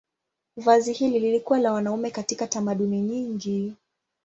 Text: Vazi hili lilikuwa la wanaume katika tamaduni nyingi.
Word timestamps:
Vazi 0.57 0.93
hili 0.93 1.19
lilikuwa 1.19 1.59
la 1.59 1.73
wanaume 1.73 2.11
katika 2.11 2.47
tamaduni 2.47 3.01
nyingi. 3.01 3.73